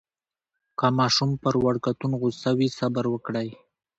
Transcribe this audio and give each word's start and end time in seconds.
که 0.79 0.87
ماشوم 0.97 1.31
پر 1.43 1.53
وړکتون 1.65 2.11
غوصه 2.21 2.49
وي، 2.57 2.67
صبر 2.77 3.05
وکړئ. 3.09 3.49